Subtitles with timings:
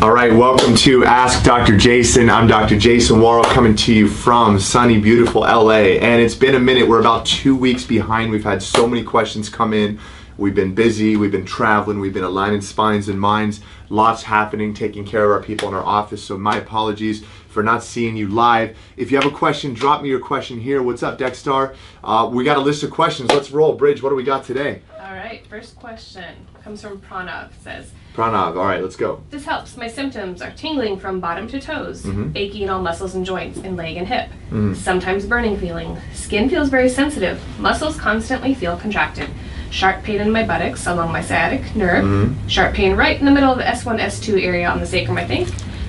[0.00, 1.76] All right, welcome to Ask Dr.
[1.76, 2.30] Jason.
[2.30, 2.78] I'm Dr.
[2.78, 5.98] Jason Worrell coming to you from sunny, beautiful LA.
[5.98, 6.86] And it's been a minute.
[6.86, 8.30] We're about two weeks behind.
[8.30, 9.98] We've had so many questions come in.
[10.36, 13.60] We've been busy, we've been traveling, we've been aligning spines and minds.
[13.88, 16.22] Lots happening, taking care of our people in our office.
[16.22, 18.76] So, my apologies for not seeing you live.
[18.96, 20.80] If you have a question, drop me your question here.
[20.80, 21.74] What's up, Dexstar?
[22.04, 23.32] Uh, we got a list of questions.
[23.32, 23.72] Let's roll.
[23.72, 24.82] Bridge, what do we got today?
[25.00, 27.50] All right, first question comes from Pranav.
[27.62, 29.20] Says, Pranav, all right, let's go.
[29.30, 29.76] This helps.
[29.76, 32.32] My symptoms are tingling from bottom to toes, Mhm.
[32.34, 34.26] achy in all muscles and joints, in leg and hip.
[34.52, 34.74] Mhm.
[34.74, 35.96] Sometimes burning feeling.
[36.12, 37.40] Skin feels very sensitive.
[37.60, 39.28] Muscles constantly feel contracted.
[39.70, 42.04] Sharp pain in my buttocks along my sciatic nerve.
[42.04, 42.34] Mhm.
[42.48, 45.24] Sharp pain right in the middle of the S1, S2 area on the sacrum, I
[45.24, 45.46] think.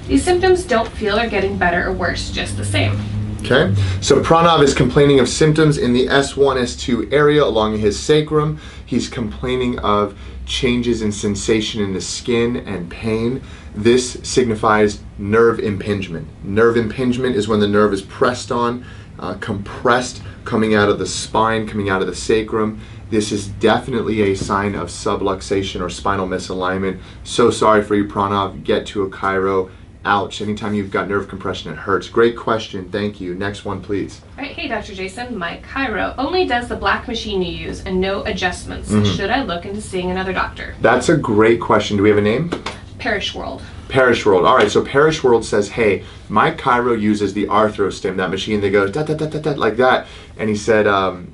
[0.08, 2.96] These symptoms don't feel are getting better or worse, just the same.
[3.44, 8.60] Okay, so Pranav is complaining of symptoms in the S1, S2 area along his sacrum.
[8.86, 10.14] He's complaining of
[10.50, 13.42] changes in sensation in the skin and pain.
[13.74, 16.28] This signifies nerve impingement.
[16.44, 18.84] Nerve impingement is when the nerve is pressed on,
[19.20, 22.82] uh, compressed, coming out of the spine, coming out of the sacrum.
[23.12, 27.00] This is definitely a sign of subluxation or spinal misalignment.
[27.24, 28.64] So sorry for you, Pranav.
[28.64, 29.70] Get to a chiro.
[30.06, 30.42] Ouch.
[30.42, 32.08] Anytime you've got nerve compression, it hurts.
[32.08, 32.90] Great question.
[32.90, 33.36] Thank you.
[33.36, 34.22] Next one, please.
[34.38, 34.96] All right, hey Dr.
[34.96, 38.90] Jason, my chiro only does the black machine you use and no adjustments.
[38.92, 39.16] Mhm.
[39.18, 40.74] Should I look into seeing another doctor?
[40.82, 41.98] That's a great question.
[41.98, 42.50] Do we have a name?
[42.98, 43.62] Parish World.
[43.90, 44.46] Parish World.
[44.46, 48.70] All right, so Parish World says, hey, my chiro uses the ArthroStim, that machine that
[48.70, 50.08] goes da da da da da like that.
[50.38, 51.28] And he said, um,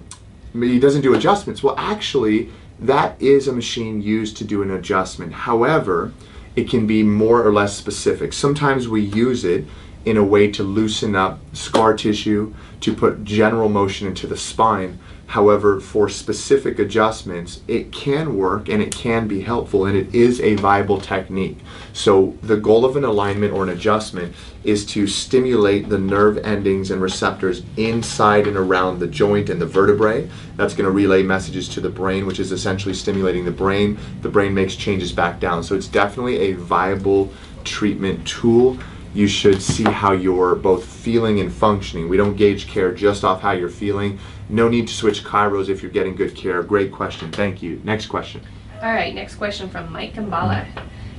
[0.53, 1.61] he doesn't do adjustments.
[1.61, 2.49] Well, actually,
[2.80, 5.33] that is a machine used to do an adjustment.
[5.33, 6.13] However,
[6.56, 8.34] it can be more or less specific.
[8.34, 9.66] Sometimes we use it
[10.06, 15.00] in a way to loosen up scar tissue, to put general motion into the spine.
[15.28, 20.40] However, for specific adjustments, it can work and it can be helpful and it is
[20.40, 21.58] a viable technique.
[21.94, 26.92] So, the goal of an alignment or an adjustment is to stimulate the nerve endings
[26.92, 30.30] and receptors inside and around the joint and the vertebrae.
[30.58, 33.98] That's going to relay messages to the brain, which is essentially stimulating the brain.
[34.22, 35.64] The brain makes changes back down.
[35.64, 37.33] So, it's definitely a viable
[37.64, 38.78] treatment tool
[39.16, 42.10] you should see how you're both feeling and functioning.
[42.10, 44.20] We don't gauge care just off how you're feeling.
[44.50, 46.61] No need to switch chiros if you're getting good care.
[46.64, 47.32] Great question.
[47.32, 47.82] Thank you.
[47.83, 48.42] Next question.
[48.82, 50.66] All right, next question from Mike Gambala.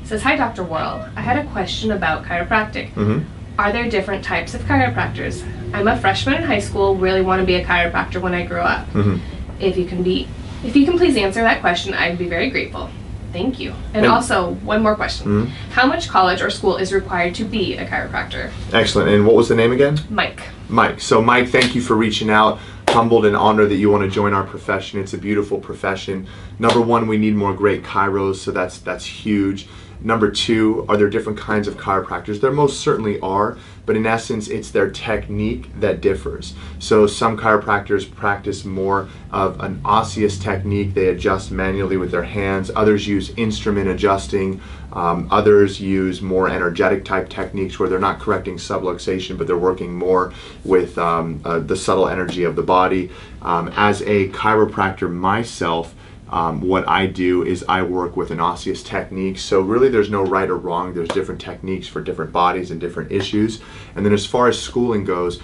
[0.03, 0.63] It says, Hi, Dr.
[0.63, 1.09] Worrell.
[1.17, 2.93] I had a question about chiropractic.
[2.93, 3.25] Mm-hmm.
[3.59, 5.43] Are there different types of chiropractors?
[5.75, 8.63] I'm a freshman in high school, really want to be a chiropractor when I grow
[8.63, 8.87] up.
[8.91, 9.19] Mm-hmm.
[9.61, 10.29] If you can be,
[10.63, 12.91] if you can please answer that question, I'd be very grateful.
[13.33, 13.71] Thank you.
[13.95, 15.27] And And- also, one more question.
[15.27, 15.51] Mhm.
[15.73, 18.51] How much college or school is required to be a chiropractor?
[18.73, 19.11] Excellent.
[19.11, 19.99] And what was the name again?
[20.09, 20.41] Mike.
[20.69, 21.01] Mike.
[21.01, 22.59] So, Mike, thank you for reaching out.
[22.97, 24.99] Humbled and honored that you want to join our profession.
[24.99, 26.27] It's a beautiful profession.
[26.59, 29.69] Number one, we need more great chiros, so that's that's huge.
[30.01, 32.41] Number two, are there different kinds of chiropractors?
[32.41, 36.55] There most certainly are, but in essence, it's their technique that differs.
[36.79, 40.95] So some chiropractors practice more of an osseous technique.
[40.95, 42.71] They adjust manually with their hands.
[42.75, 44.61] Others use instrument adjusting.
[44.93, 49.95] Um, others use more energetic type techniques where they're not correcting subluxation, but they're working
[49.95, 50.33] more
[50.65, 53.11] with um, uh, the subtle energy of the body.
[53.43, 55.95] Um, as a chiropractor myself,
[56.29, 59.39] um, what I do is I work with an osseous technique.
[59.39, 60.93] So really, there's no right or wrong.
[60.93, 63.61] There's different techniques for different bodies and different issues.
[63.95, 65.41] And then as far as schooling goes,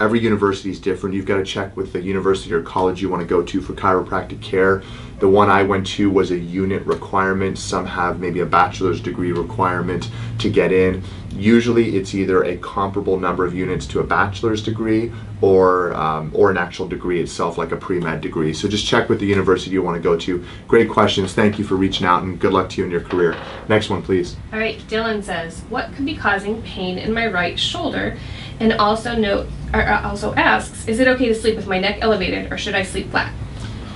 [0.00, 1.14] every university is different.
[1.14, 3.74] You've got to check with the university or college you want to go to for
[3.74, 4.82] chiropractic care.
[5.18, 7.58] The one I went to was a unit requirement.
[7.58, 11.02] Some have maybe a bachelor's degree requirement to get in.
[11.32, 15.12] Usually, it's either a comparable number of units to a bachelor's degree
[15.42, 18.54] or um, or an actual degree itself, like a pre med degree.
[18.54, 20.44] So just check with the university you want to go to.
[20.66, 21.34] Great questions.
[21.34, 23.36] Thank you for reaching out, and good luck to you in your career.
[23.68, 24.36] Next one, please.
[24.52, 28.16] All right, Dylan says, "What could be causing pain in my right shoulder?"
[28.60, 31.98] And also note, or uh, also asks, "Is it okay to sleep with my neck
[32.00, 33.32] elevated, or should I sleep flat?"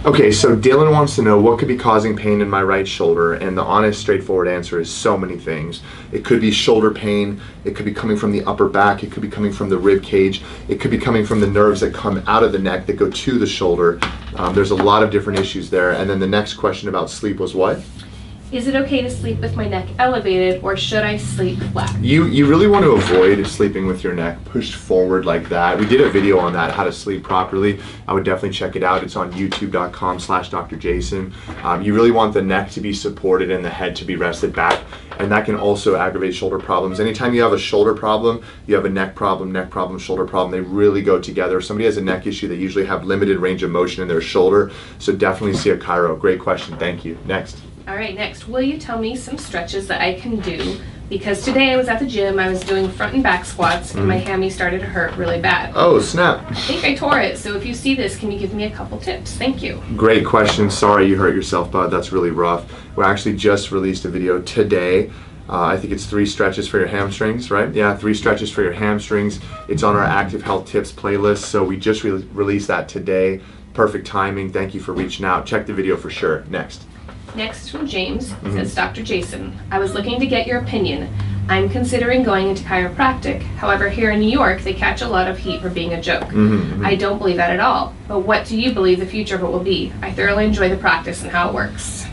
[0.06, 3.32] Okay, so Dylan wants to know what could be causing pain in my right shoulder,
[3.32, 5.80] and the honest, straightforward answer is so many things.
[6.12, 9.22] It could be shoulder pain, it could be coming from the upper back, it could
[9.22, 12.22] be coming from the rib cage, it could be coming from the nerves that come
[12.26, 13.99] out of the neck that go to the shoulder.
[14.37, 15.93] Um, there's a lot of different issues there.
[15.93, 17.81] And then the next question about sleep was what?
[18.55, 21.93] Is it okay to sleep with my neck elevated, or should I sleep flat?
[21.99, 25.77] You you really want to avoid sleeping with your neck pushed forward like that.
[25.77, 27.81] We did a video on that, how to sleep properly.
[28.06, 29.03] I would definitely check it out.
[29.03, 30.77] It's on youtube.com slash Dr.
[30.77, 31.35] Jason.
[31.65, 34.55] Um, you really want the neck to be supported and the head to be rested
[34.55, 34.85] back.
[35.19, 37.01] And that can also aggravate shoulder problems.
[37.01, 40.53] Anytime you have a shoulder problem, you have a neck problem, neck problem, shoulder problem.
[40.53, 41.59] They really go together.
[41.59, 44.21] If somebody has a neck issue, they usually have limited range of motion in their
[44.21, 44.71] shoulder.
[45.01, 46.17] So definitely see a chiro.
[46.17, 46.79] Great question.
[46.79, 47.19] Thank you.
[47.25, 47.61] Next.
[47.86, 51.70] All right, next, will you tell me some stretches that I can do Because today
[51.70, 54.48] I was at the gym, I was doing front and back squats, and my hammy
[54.48, 55.72] started to hurt really bad.
[55.76, 56.50] Oh, snap.
[56.50, 58.70] I think I tore it, so if you see this, can you give me a
[58.70, 59.34] couple tips?
[59.34, 59.82] Thank you.
[59.96, 60.70] Great question.
[60.70, 61.88] Sorry you hurt yourself, bud.
[61.88, 62.72] That's really rough.
[62.96, 65.10] We actually just released a video today.
[65.46, 67.72] Uh, I think it's three stretches for your hamstrings, right?
[67.75, 69.40] Yeah, three stretches for your hamstrings.
[69.69, 73.42] It's on our Active Health Tips playlist, so we just re- released that today.
[73.75, 74.50] Perfect timing.
[74.50, 75.44] Thank you for reaching out.
[75.44, 76.44] Check the video for sure.
[76.48, 76.86] Next.
[77.34, 78.31] Next is from James.
[78.31, 78.76] It says, mm-hmm.
[78.76, 79.02] Dr.
[79.02, 81.12] Jason, I was looking to get your opinion.
[81.48, 83.42] I'm considering going into chiropractic.
[83.56, 86.22] However, here in New York, they catch a lot of heat for being a joke.
[86.25, 86.86] Mm-hmm, mm-hmm.
[86.86, 87.92] I don't believe that at all.
[88.08, 89.92] But what do you believe the future of it will be?
[90.00, 92.06] I thoroughly enjoy the practice and how it works.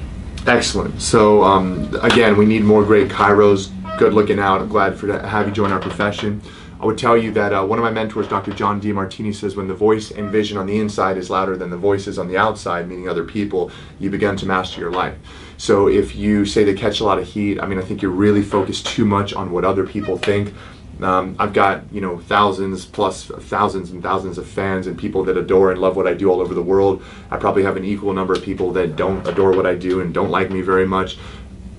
[0.47, 1.01] Excellent.
[1.01, 3.71] So um, again, we need more great chiros.
[3.97, 4.62] Good looking out.
[4.62, 6.41] I'm glad for to have you join our profession.
[6.81, 8.51] I would tell you that uh, one of my mentors, Dr.
[8.54, 11.78] John Demartini, says when the voice and vision on the inside is louder than the
[11.78, 13.69] voices on the outside, meaning other people,
[14.00, 15.16] you begin to master your life.
[15.57, 18.10] So if you say they catch a lot of heat, I mean, I think you're
[18.10, 20.56] really focused too much on what other people think.
[21.01, 25.38] Um, I've got you know thousands plus thousands and thousands of fans and people that
[25.38, 27.04] adore and love what I do all over the world.
[27.31, 30.13] I probably have an equal number of people that don't adore what I do and
[30.13, 31.18] don't like me very much.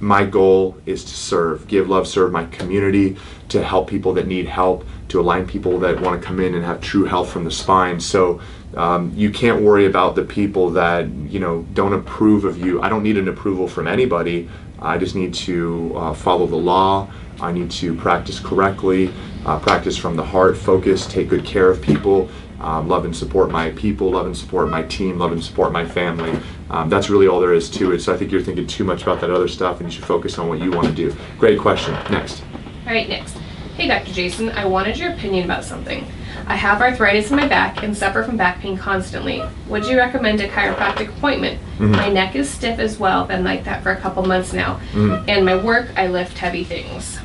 [0.02, 3.16] My goal is to serve, give love, serve my community,
[3.50, 6.64] to help people that need help, to align people that want to come in and
[6.64, 8.00] have true health from the spine.
[8.00, 8.40] So
[8.76, 12.82] um, you can't worry about the people that you know don't approve of you.
[12.82, 14.48] I don't need an approval from anybody.
[14.80, 17.08] I just need to uh, follow the law.
[17.40, 19.14] I need to practice correctly,
[19.46, 22.28] uh, practice from the heart, focus, take good care of people,
[22.62, 25.84] um, love and support my people, love and support my team, love and support my
[25.84, 26.38] family.
[26.70, 28.00] Um, that's really all there is to it.
[28.00, 30.38] So I think you're thinking too much about that other stuff and you should focus
[30.38, 31.14] on what you want to do.
[31.38, 31.92] Great question.
[32.10, 32.42] Next.
[32.86, 33.36] All right, next.
[33.76, 34.12] Hey, Dr.
[34.12, 36.06] Jason, I wanted your opinion about something.
[36.46, 39.42] I have arthritis in my back and suffer from back pain constantly.
[39.68, 41.60] Would you recommend a chiropractic appointment?
[41.78, 44.80] My neck is stiff as well, been like that for a couple months now.
[44.94, 47.18] And my work, I lift heavy things.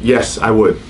[0.00, 0.80] Yes, I would.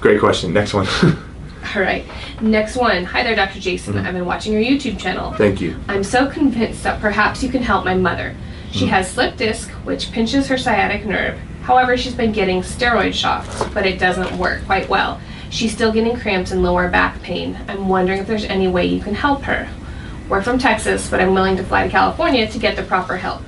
[0.00, 0.52] Great question.
[0.52, 0.86] Next one.
[1.74, 2.04] All right,
[2.40, 3.04] next one.
[3.04, 3.60] Hi there, Dr.
[3.60, 3.98] Jason.
[3.98, 5.32] I've been watching your YouTube channel.
[5.32, 5.78] Thank you.
[5.88, 8.34] I'm so convinced that perhaps you can help my mother.
[8.70, 11.38] She has slip disc, which pinches her sciatic nerve.
[11.62, 15.20] However, she's been getting steroid shots, but it doesn't work quite well.
[15.50, 17.58] She's still getting cramps and lower back pain.
[17.68, 19.68] I'm wondering if there's any way you can help her.
[20.28, 23.42] We're from Texas, but I'm willing to fly to California to get the proper help.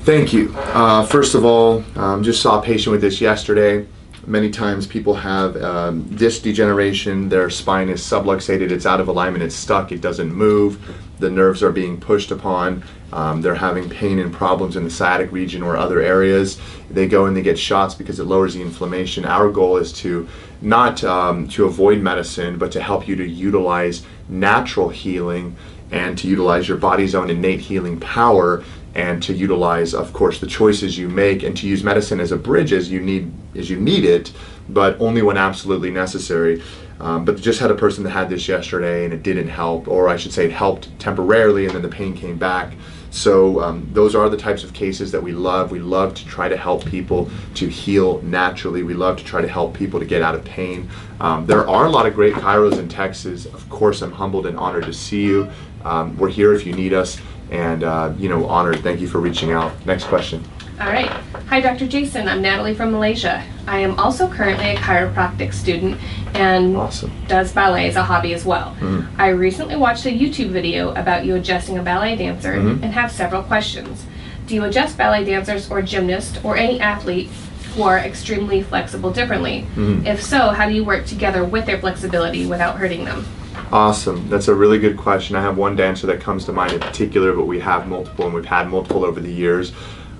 [0.00, 0.52] Thank you.
[0.56, 3.86] Uh, first of all, um, just saw a patient with this yesterday.
[4.26, 9.44] Many times people have um, disc degeneration, their spine is subluxated, it's out of alignment,
[9.44, 12.82] it's stuck, it doesn't move, the nerves are being pushed upon,
[13.12, 16.60] um, they're having pain and problems in the sciatic region or other areas.
[16.90, 19.24] They go and they get shots because it lowers the inflammation.
[19.24, 20.28] Our goal is to
[20.60, 25.54] not um, to avoid medicine, but to help you to utilize natural healing
[25.92, 28.64] and to utilize your body's own innate healing power
[28.96, 32.36] and to utilize of course the choices you make and to use medicine as a
[32.36, 34.32] bridge as you need as you need it
[34.68, 36.62] but only when absolutely necessary.
[36.98, 40.08] Um, but just had a person that had this yesterday and it didn't help or
[40.08, 42.72] i should say it helped temporarily and then the pain came back.
[43.10, 45.70] So um, those are the types of cases that we love.
[45.70, 48.82] We love to try to help people to heal naturally.
[48.82, 50.88] We love to try to help people to get out of pain.
[51.20, 53.46] Um, there are a lot of great chiros in texas.
[53.46, 55.50] Of course i'm humbled and honored to see you.
[55.84, 57.20] Um, we're here if you need us.
[57.50, 58.80] And uh, you know honored.
[58.80, 59.72] Thank you for reaching out.
[59.86, 60.42] Next question
[60.78, 61.08] All right.
[61.48, 61.86] Hi, Dr.
[61.86, 62.28] Jason.
[62.28, 63.42] I'm Natalie from Malaysia.
[63.66, 65.98] I am also currently a chiropractic student
[66.34, 67.10] and Awesome.
[67.28, 68.76] does ballet as a hobby as well.
[68.80, 69.18] Mm-hmm.
[69.18, 72.84] I recently watched a YouTube video about you adjusting a ballet dancer mm-hmm.
[72.84, 74.04] and have several questions.
[74.46, 77.30] Do you adjust ballet dancers or gymnasts or any athlete
[77.74, 79.66] who are extremely flexible differently?
[79.76, 80.06] Mm-hmm.
[80.06, 83.24] If so, how do you work together with their flexibility without hurting them?
[83.72, 84.28] Awesome.
[84.28, 85.36] That's a really good question.
[85.36, 88.34] I have one dancer that comes to mind in particular, but we have multiple and
[88.34, 89.72] we've had multiple over the years.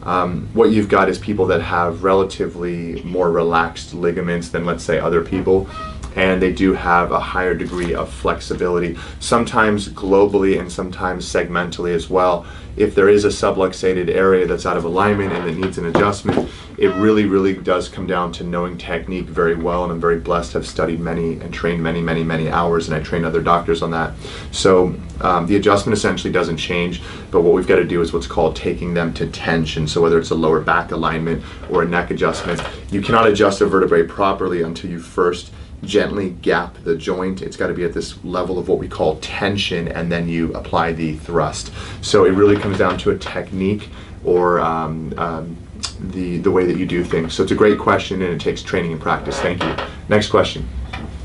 [0.07, 5.01] Um, what you've got is people that have relatively more relaxed ligaments than, let's say,
[5.01, 5.69] other people,
[6.15, 12.09] and they do have a higher degree of flexibility, sometimes globally and sometimes segmentally as
[12.09, 12.47] well.
[12.77, 16.51] If there is a subluxated area that's out of alignment and it needs an adjustment,
[16.77, 19.85] it really, really does come down to knowing technique very well.
[19.85, 22.97] And I'm very blessed to have studied many and trained many, many, many hours, and
[22.97, 24.13] I train other doctors on that.
[24.51, 28.27] So um, the adjustment essentially doesn't change, but what we've got to do is what's
[28.27, 29.89] called taking them to tension.
[29.89, 33.67] So whether it's a lower back alignment or a neck adjustment, you cannot adjust a
[33.67, 35.51] vertebrae properly until you first
[35.87, 37.43] gently gap the joint.
[37.43, 40.53] It's got to be at this level of what we call tension, and then you
[40.55, 41.73] apply the thrust.
[42.03, 43.89] So it really comes down to a technique
[44.25, 45.57] or um, um,
[46.01, 47.35] the the way that you do things.
[47.35, 49.39] So it's a great question, and it takes training and practice.
[49.41, 49.75] Thank you.
[50.09, 50.69] Next question.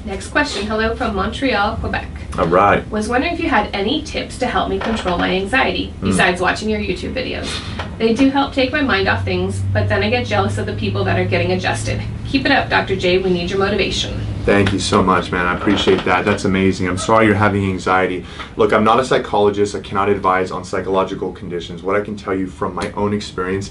[0.05, 0.65] Next question.
[0.65, 2.09] Hello from Montreal, Quebec.
[2.39, 2.89] All right.
[2.89, 6.69] Was wondering if you had any tips to help me control my anxiety besides watching
[6.69, 7.47] your YouTube videos.
[7.99, 10.73] They do help take my mind off things, but then I get jealous of the
[10.73, 12.01] people that are getting adjusted.
[12.25, 12.95] Keep it up, Dr.
[12.95, 13.19] J.
[13.19, 14.19] We need your motivation.
[14.43, 15.45] Thank you so much, man.
[15.45, 16.25] I appreciate that.
[16.25, 16.87] That's amazing.
[16.87, 18.25] I'm sorry you're having anxiety.
[18.55, 19.75] Look, I'm not a psychologist.
[19.75, 21.83] I cannot advise on psychological conditions.
[21.83, 23.69] What I can tell you from my own experience,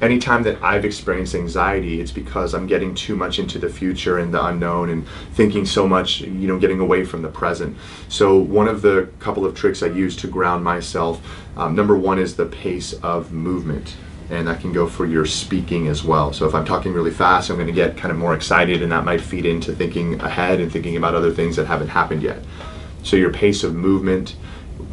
[0.00, 4.32] anytime that I've experienced anxiety, it's because I'm getting too much into the future and
[4.32, 7.76] the unknown and thinking so much, you know, getting away from the present.
[8.08, 11.20] So, one of the couple of tricks I use to ground myself,
[11.54, 13.94] um, number one is the pace of movement.
[14.30, 16.32] And that can go for your speaking as well.
[16.34, 18.92] So, if I'm talking really fast, I'm going to get kind of more excited, and
[18.92, 22.38] that might feed into thinking ahead and thinking about other things that haven't happened yet.
[23.02, 24.36] So, your pace of movement,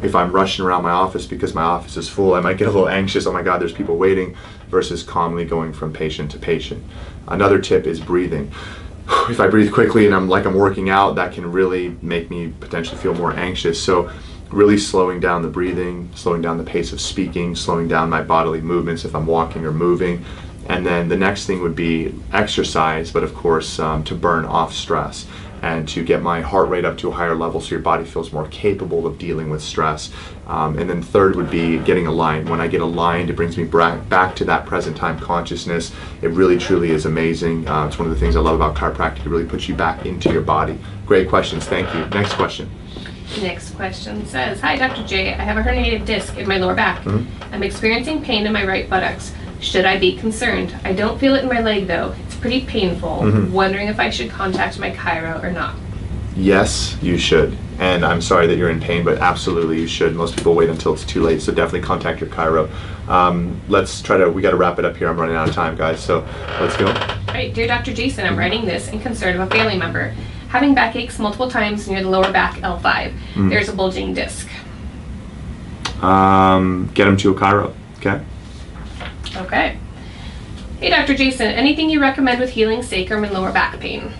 [0.02, 2.70] if I'm rushing around my office because my office is full, I might get a
[2.70, 3.26] little anxious.
[3.26, 4.36] Oh my God, there's people waiting,
[4.68, 6.84] versus calmly going from patient to patient.
[7.28, 8.52] Another tip is breathing.
[9.28, 12.52] If I breathe quickly and I'm like I'm working out, that can really make me
[12.60, 13.80] potentially feel more anxious.
[13.80, 14.10] So,
[14.50, 18.60] really slowing down the breathing, slowing down the pace of speaking, slowing down my bodily
[18.60, 20.24] movements if I'm walking or moving.
[20.68, 24.72] And then the next thing would be exercise, but of course, um, to burn off
[24.72, 25.26] stress
[25.62, 28.32] and to get my heart rate up to a higher level so your body feels
[28.32, 30.12] more capable of dealing with stress.
[30.46, 32.48] Um, and then third would be getting aligned.
[32.48, 35.92] When I get aligned, it brings me back to that present time consciousness.
[36.22, 37.66] It really truly is amazing.
[37.66, 39.20] Uh, it's one of the things I love about chiropractic.
[39.20, 40.78] It really puts you back into your body.
[41.06, 41.64] Great questions.
[41.64, 42.06] Thank you.
[42.10, 42.70] Next question.
[43.42, 45.04] Next question says, Hi, Dr.
[45.04, 45.34] J.
[45.34, 47.02] I have a herniated disc in my lower back.
[47.02, 47.54] Mm-hmm.
[47.54, 49.32] I'm experiencing pain in my right buttocks.
[49.60, 50.74] Should I be concerned?
[50.84, 52.14] I don't feel it in my leg though.
[52.24, 53.18] It's pretty painful.
[53.20, 53.52] Mm-hmm.
[53.52, 55.74] Wondering if I should contact my chiro or not.
[56.34, 57.56] Yes, you should.
[57.78, 60.14] And I'm sorry that you're in pain, but absolutely you should.
[60.14, 62.70] Most people wait until it's too late, so definitely contact your chiro.
[63.08, 65.08] Um, let's try to, we got to wrap it up here.
[65.08, 66.26] I'm running out of time, guys, so
[66.58, 66.86] let's go.
[66.86, 67.92] All right, dear Dr.
[67.92, 70.14] Jason, I'm writing this in concern of a family member
[70.56, 73.14] having backaches multiple times near the lower back L5.
[73.34, 73.50] Mm.
[73.50, 74.48] There's a bulging disc.
[76.00, 78.24] Um, get them to a chiro, okay?
[79.36, 79.78] Okay.
[80.80, 81.14] Hey, Dr.
[81.14, 84.12] Jason, anything you recommend with healing sacrum and lower back pain?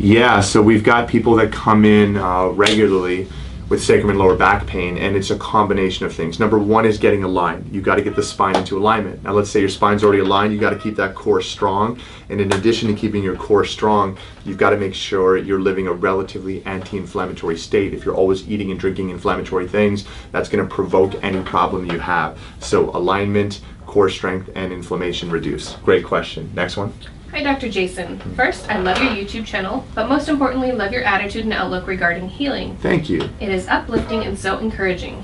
[0.00, 3.28] Yeah, so we've got people that come in uh, regularly
[3.68, 6.38] with sacrum and lower back pain, and it's a combination of things.
[6.38, 7.72] Number one is getting aligned.
[7.74, 9.22] You got to get the spine into alignment.
[9.22, 12.00] Now, let's say your spine's already aligned, you got to keep that core strong.
[12.30, 15.86] And in addition to keeping your core strong, you've got to make sure you're living
[15.86, 17.92] a relatively anti inflammatory state.
[17.92, 21.98] If you're always eating and drinking inflammatory things, that's going to provoke any problem you
[21.98, 22.38] have.
[22.60, 25.74] So, alignment, core strength, and inflammation reduce.
[25.76, 26.50] Great question.
[26.54, 26.92] Next one.
[27.30, 27.68] Hi, Dr.
[27.68, 28.18] Jason.
[28.34, 32.28] First, I love your YouTube channel, but most importantly, love your attitude and outlook regarding
[32.28, 32.76] healing.
[32.78, 33.28] Thank you.
[33.38, 35.22] It is uplifting and so encouraging.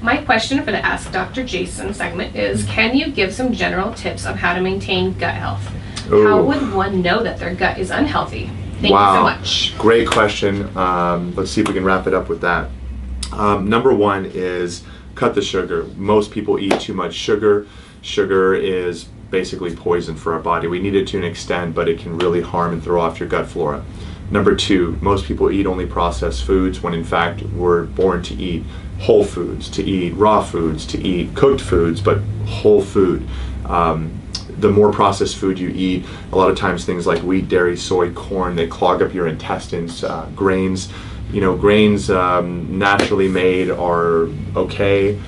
[0.00, 1.44] My question for the Ask Dr.
[1.44, 5.68] Jason segment is Can you give some general tips on how to maintain gut health?
[6.12, 6.26] Ooh.
[6.26, 8.48] How would one know that their gut is unhealthy?
[8.80, 9.12] Thank wow.
[9.12, 9.78] you so much.
[9.78, 10.74] Great question.
[10.76, 12.70] Um, let's see if we can wrap it up with that.
[13.32, 14.84] Um, number one is
[15.16, 15.82] cut the sugar.
[15.96, 17.66] Most people eat too much sugar.
[18.02, 20.66] Sugar is basically poison for our body.
[20.66, 23.28] We need it to an extent, but it can really harm and throw off your
[23.28, 23.84] gut flora.
[24.30, 28.64] Number two, most people eat only processed foods when in fact we're born to eat
[29.00, 33.26] whole foods, to eat raw foods, to eat cooked foods, but whole food.
[33.66, 34.16] Um,
[34.58, 38.12] the more processed food you eat, a lot of times things like wheat, dairy, soy,
[38.12, 40.04] corn, they clog up your intestines.
[40.04, 40.92] Uh, grains,
[41.32, 45.18] you know, grains um, naturally made are okay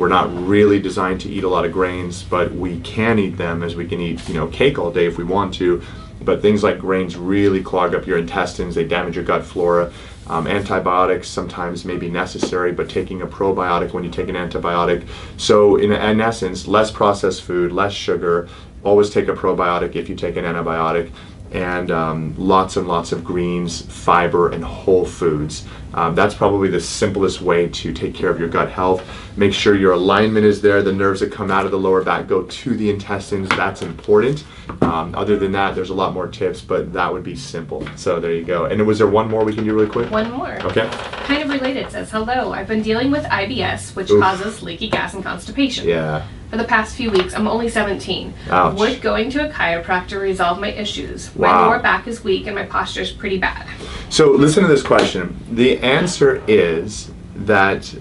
[0.00, 3.62] we're not really designed to eat a lot of grains, but we can eat them
[3.62, 5.82] as we can eat, you know, cake all day if we want to.
[6.22, 9.92] But things like grains really clog up your intestines, they damage your gut flora.
[10.26, 15.06] Um, antibiotics sometimes may be necessary, but taking a probiotic when you take an antibiotic.
[15.36, 18.48] So, in, in essence, less processed food, less sugar.
[18.82, 21.10] Always take a probiotic if you take an antibiotic
[21.52, 25.66] and um, lots and lots of greens, fiber, and whole foods.
[25.92, 29.04] Um, that's probably the simplest way to take care of your gut health.
[29.36, 30.82] Make sure your alignment is there.
[30.82, 33.48] The nerves that come out of the lower back go to the intestines.
[33.50, 34.44] That's important.
[34.82, 37.86] Um, other than that, there's a lot more tips, but that would be simple.
[37.96, 38.66] So there you go.
[38.66, 40.10] And was there one more we can do really quick?
[40.10, 40.60] One more.
[40.66, 40.88] Okay.
[41.24, 41.90] Kind of related.
[41.90, 42.52] Says hello.
[42.52, 44.22] I've been dealing with IBS, which Oof.
[44.22, 45.88] causes leaky gas and constipation.
[45.88, 47.34] Yeah for the past few weeks.
[47.34, 48.34] I'm only 17.
[48.50, 48.78] Ouch.
[48.78, 51.34] Would going to a chiropractor resolve my issues?
[51.36, 51.52] Wow.
[51.52, 53.66] My lower back is weak and my posture is pretty bad.
[54.08, 55.38] So listen to this question.
[55.52, 57.94] The answer is that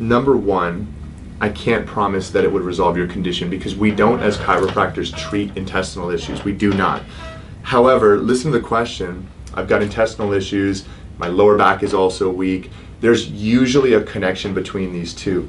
[0.00, 0.92] number one,
[1.40, 5.56] I can't promise that it would resolve your condition because we don't, as chiropractors, treat
[5.56, 6.44] intestinal issues.
[6.44, 7.04] We do not.
[7.62, 9.28] However, listen to the question.
[9.54, 10.84] I've got intestinal issues.
[11.18, 12.70] My lower back is also weak.
[13.00, 15.48] There's usually a connection between these two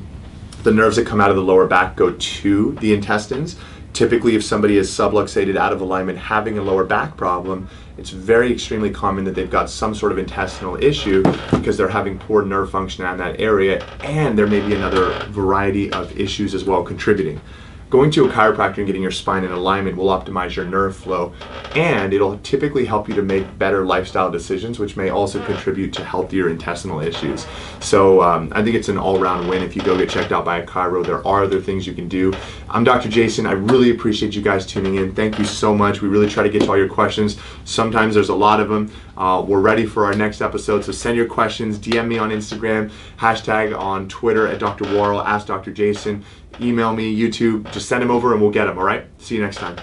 [0.63, 3.55] the nerves that come out of the lower back go to the intestines.
[3.93, 8.51] Typically, if somebody is subluxated out of alignment having a lower back problem, it's very
[8.51, 12.69] extremely common that they've got some sort of intestinal issue because they're having poor nerve
[12.69, 17.41] function in that area, and there may be another variety of issues as well contributing.
[17.89, 21.33] Going to a chiropractor and getting your spine in alignment will optimize your nerve flow
[21.75, 26.03] and it'll typically help you to make better lifestyle decisions, which may also contribute to
[26.03, 27.47] healthier intestinal issues.
[27.79, 30.45] So um, I think it's an all round win if you go get checked out
[30.45, 31.05] by a chiro.
[31.05, 32.33] There are other things you can do.
[32.69, 33.09] I'm Dr.
[33.09, 33.47] Jason.
[33.47, 35.15] I really appreciate you guys tuning in.
[35.15, 36.01] Thank you so much.
[36.01, 37.37] We really try to get to all your questions.
[37.65, 38.91] Sometimes there's a lot of them.
[39.17, 41.77] Uh, we're ready for our next episode, so send your questions.
[41.77, 44.85] DM me on Instagram, hashtag on Twitter at Dr.
[44.95, 45.71] Worrell, ask Dr.
[45.73, 46.23] Jason
[46.61, 49.05] email me, YouTube, just send them over and we'll get them, all right?
[49.17, 49.77] See you next time.